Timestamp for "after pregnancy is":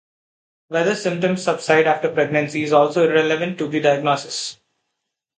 1.85-2.73